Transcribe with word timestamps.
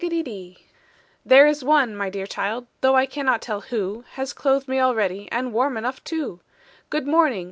"There 1.23 1.45
is 1.45 1.63
one, 1.63 1.95
my 1.95 2.09
dear 2.09 2.25
child, 2.25 2.65
though 2.81 2.95
I 2.95 3.05
cannot 3.05 3.39
tell 3.39 3.61
who, 3.61 4.03
Has 4.13 4.33
clothed 4.33 4.67
me 4.67 4.79
already, 4.79 5.29
and 5.31 5.53
warm 5.53 5.77
enough 5.77 6.03
too. 6.03 6.39
Good 6.89 7.05
morning! 7.05 7.39